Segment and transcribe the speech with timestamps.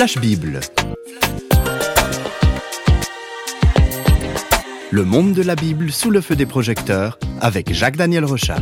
[0.00, 0.60] Flash Bible.
[4.90, 8.60] Le monde de la Bible sous le feu des projecteurs avec Jacques-Daniel Rochat.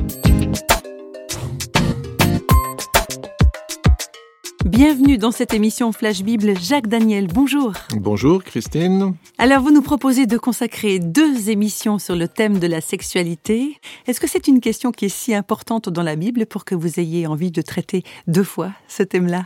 [4.64, 6.59] Bienvenue dans cette émission Flash Bible.
[6.59, 7.73] Jacques Daniel, bonjour.
[7.95, 9.14] Bonjour Christine.
[9.39, 13.77] Alors vous nous proposez de consacrer deux émissions sur le thème de la sexualité.
[14.09, 16.98] Est-ce que c'est une question qui est si importante dans la Bible pour que vous
[16.98, 19.44] ayez envie de traiter deux fois ce thème-là?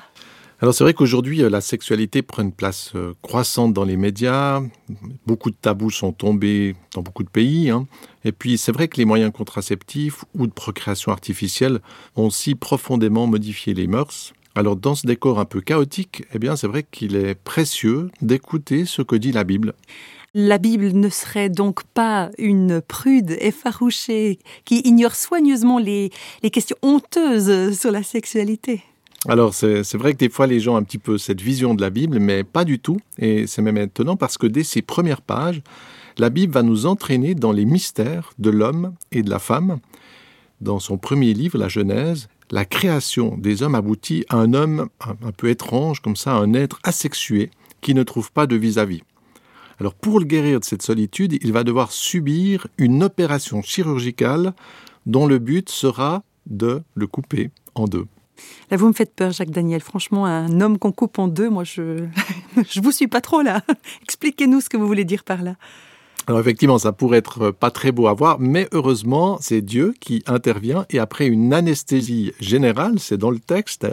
[0.63, 4.63] Alors c'est vrai qu'aujourd'hui, euh, la sexualité prend une place euh, croissante dans les médias.
[5.27, 7.69] Beaucoup de tabous sont tombés dans beaucoup de pays.
[7.69, 7.89] Hein.
[8.25, 11.81] Et puis c'est vrai que les moyens contraceptifs ou de procréation artificielle
[12.15, 14.35] ont si profondément modifié les mœurs.
[14.55, 18.85] Alors dans ce décor un peu chaotique, eh bien c'est vrai qu'il est précieux d'écouter
[18.85, 19.75] ce que dit la Bible.
[20.33, 26.11] La Bible ne serait donc pas une prude effarouchée qui ignore soigneusement les,
[26.45, 28.85] les questions honteuses sur la sexualité.
[29.29, 31.81] Alors c'est vrai que des fois les gens ont un petit peu cette vision de
[31.81, 32.99] la Bible, mais pas du tout.
[33.19, 35.63] Et c'est même étonnant parce que dès ces premières pages,
[36.19, 39.79] la Bible va nous entraîner dans les mystères de l'homme et de la femme.
[40.61, 45.33] Dans son premier livre, la Genèse, la création des hommes aboutit à un homme un,
[45.33, 47.51] peu étrange, comme ça, un être asexué
[47.81, 49.03] qui ne trouve pas de vis-à-vis.
[49.81, 54.53] Alors pour le guérir de cette solitude, il va devoir subir une opération chirurgicale
[55.07, 58.07] dont le but sera de le couper en deux.
[58.71, 59.81] Là, vous me faites peur, Jacques Daniel.
[59.81, 62.07] Franchement, un homme qu'on coupe en deux, moi, je
[62.69, 63.63] je vous suis pas trop là.
[64.03, 65.57] Expliquez-nous ce que vous voulez dire par là.
[66.29, 70.23] Alors effectivement, ça pourrait être pas très beau à voir, mais heureusement, c'est Dieu qui
[70.27, 73.89] intervient et après une anesthésie générale, c'est dans le texte,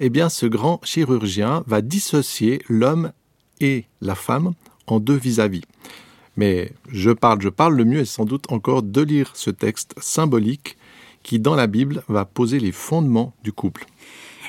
[0.00, 3.12] eh bien ce grand chirurgien va dissocier l'homme
[3.60, 4.54] et la femme
[4.88, 5.60] en deux vis-à-vis.
[5.60, 5.64] -vis.
[6.36, 9.94] Mais je parle, je parle, le mieux est sans doute encore de lire ce texte
[10.00, 10.76] symbolique
[11.22, 13.86] qui, dans la Bible, va poser les fondements du couple.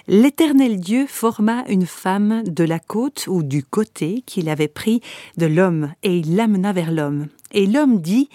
[0.08, 5.02] L'Éternel Dieu forma une femme de la côte ou du côté qu'il avait pris
[5.38, 7.28] de l'homme, et il l'amena vers l'homme.
[7.52, 8.30] Et l'homme dit,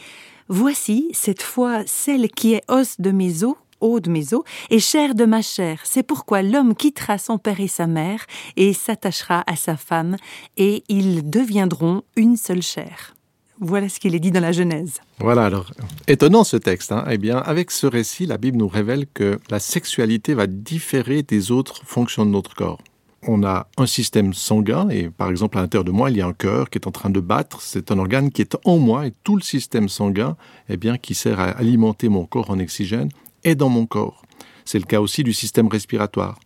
[0.48, 4.78] Voici cette fois celle qui est os de mes os, eau de mes os, et
[4.78, 5.80] chair de ma chair.
[5.82, 8.24] C'est pourquoi l'homme quittera son père et sa mère,
[8.56, 10.16] et s'attachera à sa femme,
[10.56, 13.15] et ils deviendront une seule chair.
[13.58, 15.00] Voilà ce qu'il est dit dans la Genèse.
[15.18, 15.72] Voilà, alors,
[16.08, 16.92] étonnant ce texte.
[16.92, 21.22] Hein eh bien, avec ce récit, la Bible nous révèle que la sexualité va différer
[21.22, 22.82] des autres fonctions de notre corps.
[23.22, 26.26] On a un système sanguin, et par exemple, à l'intérieur de moi, il y a
[26.26, 27.62] un cœur qui est en train de battre.
[27.62, 30.36] C'est un organe qui est en moi, et tout le système sanguin,
[30.68, 33.08] eh bien, qui sert à alimenter mon corps en oxygène,
[33.42, 34.22] est dans mon corps.
[34.66, 36.38] C'est le cas aussi du système respiratoire.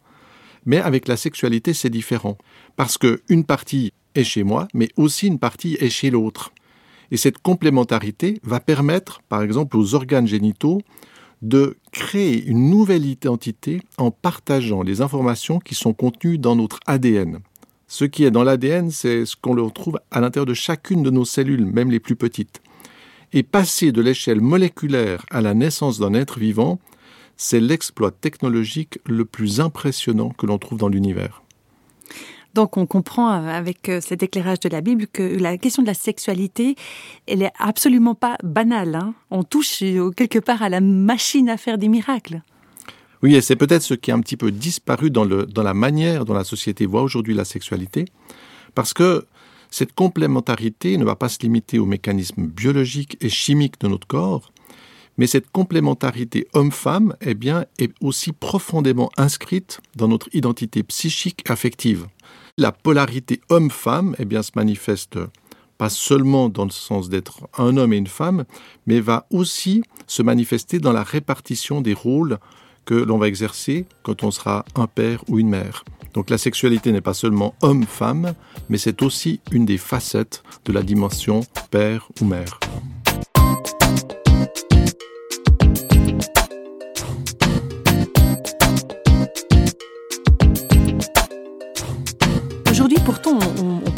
[0.64, 2.38] Mais avec la sexualité, c'est différent.
[2.76, 6.52] Parce qu'une partie est chez moi, mais aussi une partie est chez l'autre.
[7.10, 10.80] Et cette complémentarité va permettre, par exemple, aux organes génitaux
[11.42, 17.40] de créer une nouvelle identité en partageant les informations qui sont contenues dans notre ADN.
[17.88, 21.24] Ce qui est dans l'ADN, c'est ce qu'on retrouve à l'intérieur de chacune de nos
[21.24, 22.60] cellules, même les plus petites.
[23.32, 26.78] Et passer de l'échelle moléculaire à la naissance d'un être vivant,
[27.36, 31.42] c'est l'exploit technologique le plus impressionnant que l'on trouve dans l'univers.
[32.54, 35.94] Donc on comprend avec euh, cet éclairage de la Bible que la question de la
[35.94, 36.74] sexualité,
[37.26, 38.96] elle est absolument pas banale.
[38.96, 39.14] Hein.
[39.30, 42.42] On touche euh, quelque part à la machine à faire des miracles.
[43.22, 46.32] Oui, et c'est peut-être ce qui a un petit peu disparu dans la manière dont
[46.32, 48.06] la société voit aujourd'hui la sexualité,
[48.74, 49.26] parce que
[49.70, 54.50] cette complémentarité ne va pas se limiter aux mécanismes biologiques et chimiques de notre corps,
[55.20, 62.06] mais cette complémentarité homme-femme eh bien, est aussi profondément inscrite dans notre identité psychique affective.
[62.56, 65.18] La polarité homme-femme eh bien, se manifeste
[65.76, 68.46] pas seulement dans le sens d'être un homme et une femme,
[68.86, 72.38] mais va aussi se manifester dans la répartition des rôles
[72.86, 75.84] que l'on va exercer quand on sera un père ou une mère.
[76.14, 78.32] Donc la sexualité n'est pas seulement homme-femme,
[78.70, 82.58] mais c'est aussi une des facettes de la dimension père ou mère.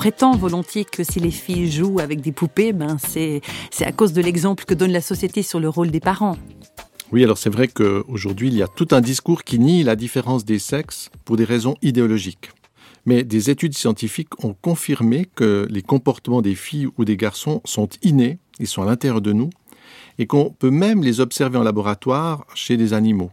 [0.03, 3.41] Prétend volontiers que si les filles jouent avec des poupées, ben c'est
[3.83, 6.37] à cause de l'exemple que donne la société sur le rôle des parents.
[7.13, 10.45] Oui, alors c'est vrai qu'aujourd'hui, il y a tout un discours qui nie la différence
[10.45, 12.51] des sexes pour des raisons idéologiques.
[13.07, 17.89] Mais des études scientifiques ont confirmé que les comportements des filles ou des garçons sont
[18.03, 19.51] innés, ils sont à l'intérieur de nous,
[20.19, 23.31] et qu'on peut même les observer en laboratoire chez des animaux.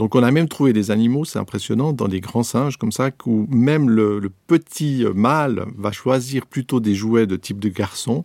[0.00, 3.10] Donc on a même trouvé des animaux, c'est impressionnant, dans des grands singes comme ça,
[3.26, 8.24] où même le, petit mâle va choisir plutôt des jouets de type de garçon,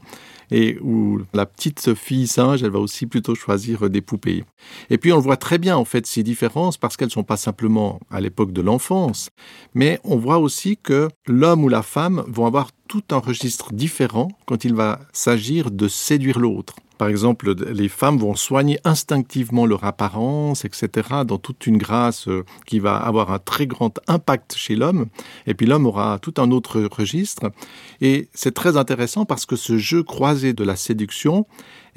[0.52, 4.46] et où la petite fille singe, elle va aussi plutôt choisir des poupées.
[4.90, 7.36] Et puis on voit très bien en fait ces différences parce qu'elles ne sont pas
[7.36, 9.30] simplement à l'époque de l'enfance,
[9.74, 14.30] mais on voit aussi que l'homme ou la femme vont avoir tout un registre différent
[14.46, 16.76] quand il va s'agir de séduire l'autre.
[16.98, 22.46] Par exemple, les femmes vont soigner instinctivement leur apparence, etc., dans toute une grâce euh,
[22.66, 25.08] qui va avoir un très grand impact chez l'homme.
[25.46, 27.52] Et puis l'homme aura tout un autre registre.
[28.00, 31.46] Et c'est très intéressant parce que ce jeu croisé de la séduction,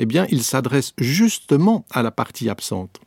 [0.01, 2.99] eh bien, il s'adresse justement à la partie absente.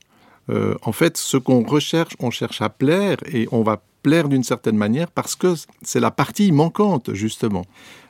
[0.49, 4.43] Euh, en fait, ce qu'on recherche, on cherche à plaire et on va plaire d'une
[4.43, 7.63] certaine manière parce que c'est la partie manquante, justement.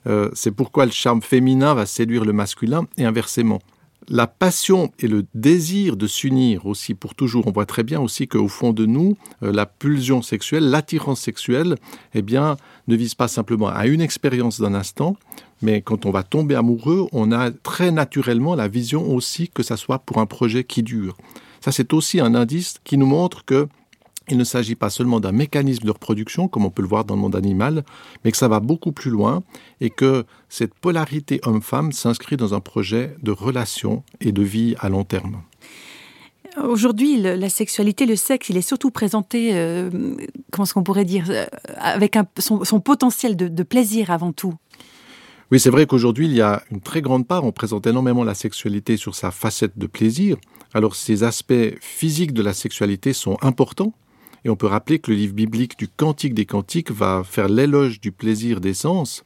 [0.08, 3.60] Euh, c'est pourquoi le charme féminin va séduire le masculin et inversement.
[4.08, 8.28] La passion et le désir de s'unir aussi pour toujours, on voit très bien aussi
[8.28, 11.76] qu'au fond de nous, euh, la pulsion sexuelle, l'attirance sexuelle,
[12.16, 12.58] eh bien,
[12.88, 15.18] ne vise pas simplement à une expérience d'un instant,
[15.62, 19.78] mais quand on va tomber amoureux, on a très naturellement la vision aussi que ça
[19.78, 21.16] soit pour un projet qui dure.
[21.64, 23.68] Ça, c'est aussi un indice qui nous montre que
[24.32, 27.16] il ne s'agit pas seulement d'un mécanisme de reproduction, comme on peut le voir dans
[27.16, 27.84] le monde animal,
[28.24, 29.44] mais que ça va beaucoup plus loin
[29.82, 34.90] et que cette polarité homme-femme s'inscrit dans un projet de relation et de vie à
[34.90, 35.42] long terme.
[36.62, 39.90] Aujourd'hui, la sexualité, le sexe, il est surtout présenté, euh,
[40.52, 41.46] comment est-ce qu'on pourrait dire, euh,
[41.78, 44.54] avec son, potentiel de, plaisir avant tout.
[45.52, 48.34] Oui, c'est vrai qu'aujourd'hui, il y a une très grande part, on présente énormément la
[48.34, 50.38] sexualité sur sa facette de plaisir.
[50.74, 53.94] Alors, ces aspects physiques de la sexualité sont importants,
[54.44, 58.00] et on peut rappeler que le livre biblique du Cantique des Cantiques va faire l'éloge
[58.00, 59.24] du plaisir des sens.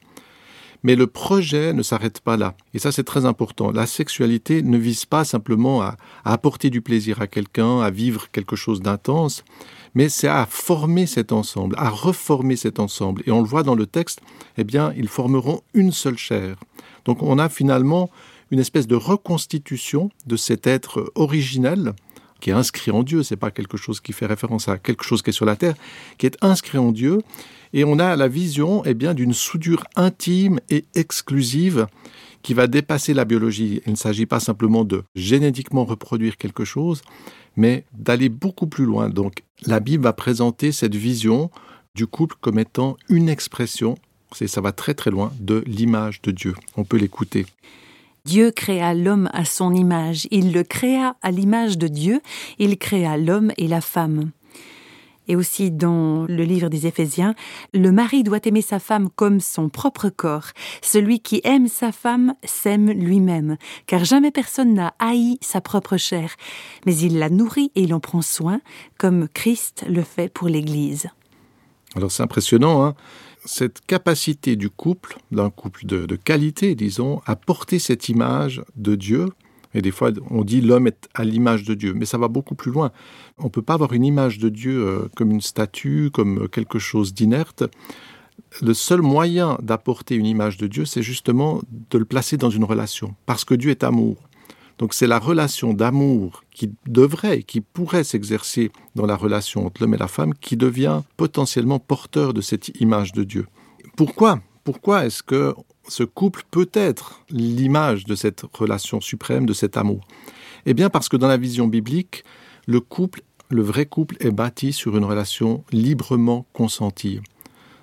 [0.83, 2.53] Mais le projet ne s'arrête pas là.
[2.75, 3.71] Et ça, c'est très important.
[3.71, 8.55] La sexualité ne vise pas simplement à, apporter du plaisir à quelqu'un, à vivre quelque
[8.55, 9.43] chose d'intense,
[9.95, 13.23] mais c'est à former cet ensemble, à reformer cet ensemble.
[13.25, 14.21] Et on le voit dans le texte,
[14.57, 16.57] eh bien, ils formeront une seule chair.
[17.05, 18.11] Donc on a finalement
[18.51, 21.93] une espèce de reconstitution de cet être originel
[22.39, 25.21] qui est inscrit en Dieu, c'est pas quelque chose qui fait référence à quelque chose
[25.21, 25.75] qui est sur la terre,
[26.17, 27.21] qui est inscrit en Dieu,
[27.73, 31.87] et on a la vision eh bien d'une soudure intime et exclusive
[32.41, 33.81] qui va dépasser la biologie.
[33.85, 37.01] Il ne s'agit pas simplement de génétiquement reproduire quelque chose,
[37.55, 39.09] mais d'aller beaucoup plus loin.
[39.09, 41.49] Donc la Bible va présenter cette vision
[41.95, 43.97] du couple comme étant une expression,
[44.31, 46.53] ça va très très loin, de l'image de Dieu.
[46.77, 47.45] On peut l'écouter.
[48.25, 52.21] Dieu créa l'homme à son image, il le créa à l'image de Dieu,
[52.57, 54.31] il créa l'homme et la femme.
[55.27, 57.35] Et aussi dans le livre des Éphésiens,
[57.73, 60.47] le mari doit aimer sa femme comme son propre corps.
[60.81, 66.35] Celui qui aime sa femme s'aime lui-même, car jamais personne n'a haï sa propre chair,
[66.85, 68.59] mais il la nourrit et il en prend soin,
[68.97, 71.07] comme Christ le fait pour l'Église.
[71.95, 72.95] Alors c'est impressionnant, hein
[73.45, 79.27] cette capacité du couple, d'un couple de, qualité, disons, à porter cette image de Dieu.
[79.73, 82.55] Et des fois, on dit l'homme est à l'image de Dieu, mais ça va beaucoup
[82.55, 82.91] plus loin.
[83.37, 86.79] On ne peut pas avoir une image de Dieu euh, comme une statue, comme quelque
[86.79, 87.63] chose d'inerte.
[88.61, 92.63] Le seul moyen d'apporter une image de Dieu, c'est justement de le placer dans une
[92.63, 94.17] relation, parce que Dieu est amour.
[94.77, 99.93] Donc c'est la relation d'amour qui devrait, qui pourrait s'exercer dans la relation entre l'homme
[99.93, 103.47] et la femme, qui devient potentiellement porteur de cette image de Dieu.
[103.95, 105.55] Pourquoi Pourquoi est-ce que
[105.87, 110.05] ce couple peut être l'image de cette relation suprême, de cet amour?
[110.65, 112.23] Eh bien parce que dans la vision biblique,
[112.67, 117.21] le couple, le vrai couple est bâti sur une relation librement consentie.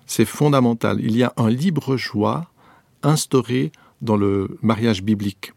[0.06, 1.00] C'est fondamental.
[1.00, 2.50] Il y a un libre choix
[3.02, 3.72] instauré
[4.02, 5.52] dans le mariage biblique.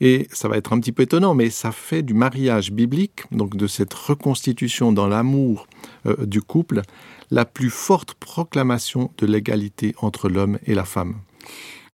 [0.00, 3.56] Et ça va être un petit peu étonnant, mais ça fait du mariage biblique, donc
[3.56, 5.66] de cette reconstitution dans l'amour
[6.06, 6.82] euh, du couple,
[7.30, 11.16] la plus forte proclamation de l'égalité entre l'homme et la femme.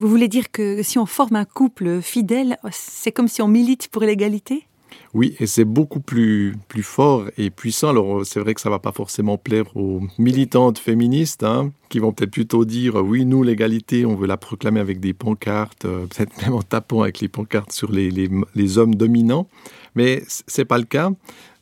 [0.01, 3.89] Vous voulez dire que si on forme un couple fidèle, c'est comme si on milite
[3.89, 4.67] pour l'égalité?
[5.15, 7.91] Oui, et c'est beaucoup plus, plus fort et puissant.
[7.91, 12.13] Alors, c'est vrai que ça va pas forcément plaire aux militantes féministes, hein, qui vont
[12.13, 16.37] peut-être plutôt dire oui, nous, l'égalité, on veut la proclamer avec des pancartes, euh, peut-être
[16.43, 19.49] même en tapant avec les pancartes sur les, les, hommes dominants.
[19.95, 21.13] Mais c'est pas le cas.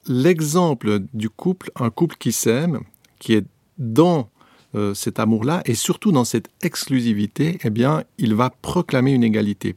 [0.09, 2.81] L'exemple du couple, un couple qui s'aime,
[3.19, 3.45] qui est
[3.79, 4.31] dans
[4.75, 9.75] euh, cet amour-là et surtout dans cette exclusivité, eh bien, il va proclamer une égalité.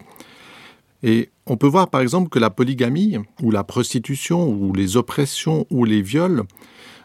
[1.08, 5.68] Et on peut voir par exemple que la polygamie, ou la prostitution, ou les oppressions,
[5.70, 6.44] ou les viols,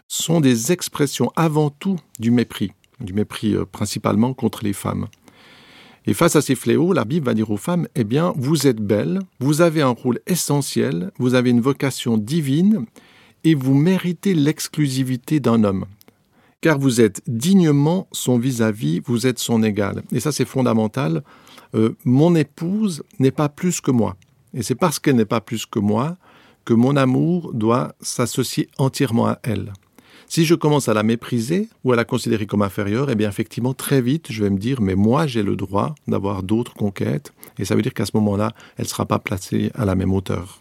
[0.08, 5.06] sont des expressions avant tout du mépris, du mépris euh, principalement contre les femmes.
[6.06, 8.80] Et face à ces fléaux, la Bible va dire aux femmes, eh bien, vous êtes
[8.80, 12.86] belles, vous avez un rôle essentiel, vous avez une vocation divine,
[13.44, 15.84] et vous méritez l'exclusivité d'un homme.
[16.60, 20.02] Car vous êtes dignement son vis-à-vis, -vis, vous êtes son égal.
[20.12, 21.22] Et ça, c'est fondamental
[21.74, 24.16] euh, mon épouse n'est pas plus que moi.
[24.54, 26.16] Et c'est parce qu'elle n'est pas plus que moi
[26.64, 29.72] que mon amour doit s'associer entièrement à elle.
[30.28, 33.74] Si je commence à la mépriser ou à la considérer comme inférieure, eh bien effectivement,
[33.74, 37.32] très vite, je vais me dire, mais moi, j'ai le droit d'avoir d'autres conquêtes.
[37.58, 40.12] Et ça veut dire qu'à ce moment-là, elle ne sera pas placée à la même
[40.12, 40.60] hauteur.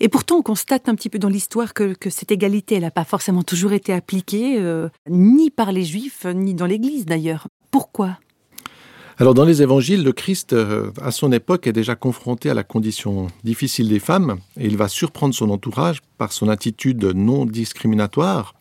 [0.00, 3.04] Et pourtant, on constate un petit peu dans l'histoire que, cette égalité, elle n'a pas
[3.04, 7.48] forcément toujours été appliquée, euh, ni par les Juifs, ni dans l'Église d'ailleurs.
[7.70, 8.18] Pourquoi?
[9.20, 12.62] Alors dans les évangiles, le Christ, euh, à son époque, est déjà confronté à la
[12.62, 18.54] condition difficile des femmes, et il va surprendre son entourage par son attitude non discriminatoire,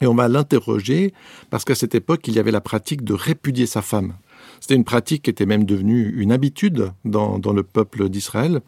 [0.00, 1.12] et on va l'interroger
[1.50, 4.14] parce qu'à cette époque, il y avait la pratique de répudier sa femme.
[4.60, 8.60] C'était une pratique qui était même devenue une habitude dans, le peuple d'Israël,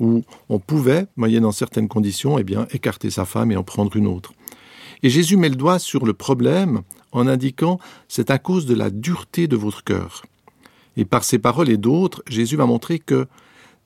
[0.00, 4.06] où on pouvait, moyennant certaines conditions, eh bien, écarter sa femme et en prendre une
[4.06, 4.32] autre.
[5.02, 8.90] Et Jésus met le doigt sur le problème en indiquant c'est à cause de la
[8.90, 10.22] dureté de votre cœur.
[10.96, 13.26] Et par ces paroles et d'autres, Jésus va montrer que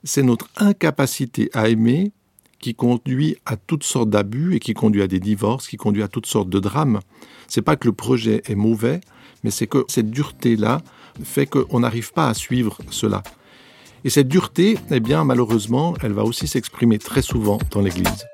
[0.05, 2.13] c'est notre incapacité à aimer
[2.61, 6.09] qui conduit à toutes sortes d'abus et qui conduit à des divorces, qui conduit à
[6.09, 7.01] toutes sortes de drames.
[7.49, 9.01] C'est pas que le projet est mauvais,
[9.43, 10.83] mais c'est que cette dureté-là
[11.25, 13.23] fait qu'on n'arrive pas à suivre cela.
[14.03, 18.25] Et cette dureté, eh bien, malheureusement, elle va aussi s'exprimer très souvent dans l'Église.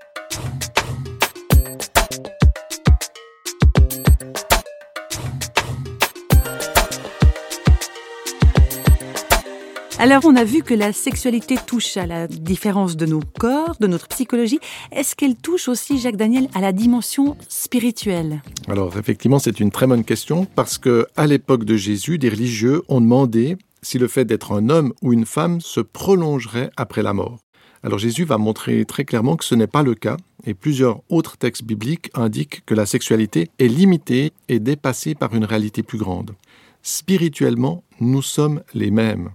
[9.98, 13.88] Alors on a vu que la sexualité touche à la différence de nos corps, de
[13.88, 14.60] notre psychologie.
[14.92, 18.40] Est-ce qu'elle touche aussi, Jacques Daniel, à la dimension spirituelle?
[18.68, 22.82] Alors effectivement, c'est une très bonne question parce que à l'époque de Jésus, des religieux
[22.88, 23.56] ont demandé
[23.86, 27.38] si le fait d'être un homme ou une femme se prolongerait après la mort.
[27.84, 31.36] Alors Jésus va montrer très clairement que ce n'est pas le cas, et plusieurs autres
[31.36, 36.34] textes bibliques indiquent que la sexualité est limitée et dépassée par une réalité plus grande.
[36.82, 39.30] Spirituellement, nous sommes les mêmes.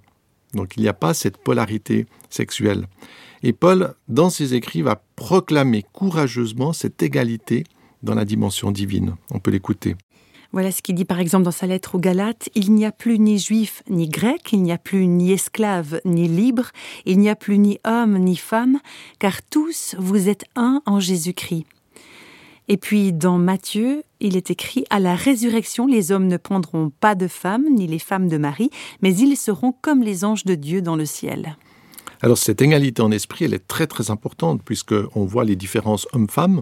[0.54, 2.88] Donc il n'y a pas cette polarité sexuelle.
[3.44, 7.64] Et Paul, dans ses écrits, va proclamer courageusement cette égalité
[8.04, 9.16] dans la dimension divine.
[9.32, 9.96] On peut l'écouter.
[10.54, 12.50] Voilà ce qu'il dit par exemple dans sa lettre aux Galates.
[12.56, 16.28] Il n'y a plus ni juif ni grec, il n'y a plus ni esclave ni
[16.28, 16.72] libre,
[17.06, 18.80] il n'y a plus ni homme ni femme,
[19.20, 21.66] car tous vous êtes un en Jésus-Christ.
[22.68, 27.16] Et puis dans Matthieu, il est écrit À la résurrection, les hommes ne prendront pas
[27.16, 28.70] de femmes, ni les femmes de Marie,
[29.02, 31.58] mais ils seront comme les anges de Dieu dans le ciel.
[32.22, 36.62] Alors cette égalité en esprit, elle est très très importante, puisqu'on voit les différences hommes-femmes,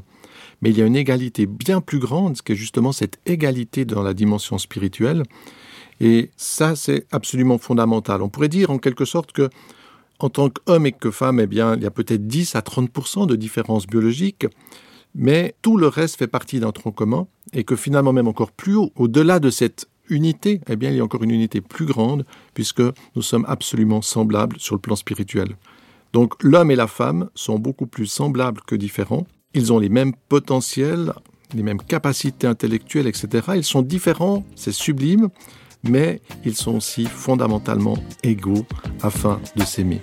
[0.62, 4.04] mais il y a une égalité bien plus grande, qui est justement cette égalité dans
[4.04, 5.24] la dimension spirituelle.
[6.00, 8.22] Et ça, c'est absolument fondamental.
[8.22, 9.50] On pourrait dire en quelque sorte que
[10.20, 13.28] en tant qu'homme et que femme, eh bien, il y a peut-être 10 à 30
[13.28, 14.48] de différences biologiques,
[15.16, 18.76] mais tout le reste fait partie d'un tronc commun, et que finalement même encore plus
[18.76, 22.26] haut, au-delà de cette unité, eh bien il y a encore une unité plus grande,
[22.54, 22.84] puisque
[23.16, 25.56] nous sommes absolument semblables sur le plan spirituel.
[26.12, 30.14] Donc l'homme et la femme sont beaucoup plus semblables que différents, ils ont les mêmes
[30.30, 31.14] potentiels,
[31.54, 33.48] les mêmes capacités intellectuelles, etc.
[33.56, 35.30] Ils sont différents, c'est sublime,
[35.84, 38.66] mais ils sont aussi fondamentalement égaux
[39.02, 40.02] afin de s'aimer.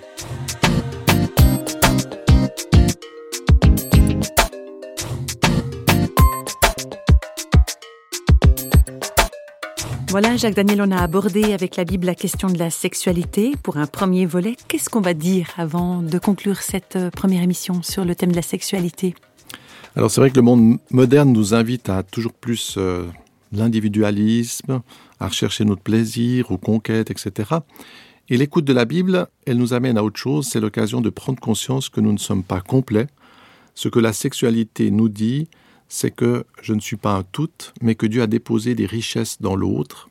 [10.09, 13.77] Voilà, Jacques Daniel, on a abordé avec la Bible la question de la sexualité pour
[13.77, 14.55] un premier volet.
[14.67, 18.37] Qu'est-ce qu'on va dire avant de conclure cette euh, première émission sur le thème de
[18.37, 19.13] la sexualité?
[19.97, 23.07] Alors c'est vrai que le monde moderne nous invite à toujours plus euh,
[23.51, 24.83] l'individualisme,
[25.19, 27.55] à rechercher notre plaisir, aux conquêtes, etc.
[28.29, 31.39] Et l'écoute de la Bible, elle nous amène à autre chose, c'est l'occasion de prendre
[31.39, 33.07] conscience que nous ne sommes pas complets.
[33.73, 35.47] Ce que la sexualité nous dit,
[35.89, 37.49] c'est que je ne suis pas un tout,
[37.81, 40.09] mais que Dieu a déposé des richesses dans l'autre.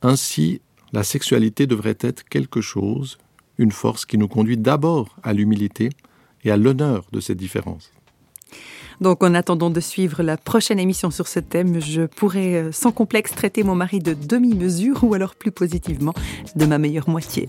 [0.00, 0.60] Ainsi,
[0.92, 3.18] la sexualité devrait être quelque chose,
[3.58, 5.90] une force qui nous conduit d'abord à l'humilité
[6.44, 7.90] et à l'honneur de cette différence.
[9.00, 12.90] Donc en attendant de suivre la prochaine émission sur ce thème, je pourrais euh, sans
[12.90, 16.14] complexe traiter mon mari de demi-mesure ou alors plus positivement
[16.56, 17.48] de ma meilleure moitié.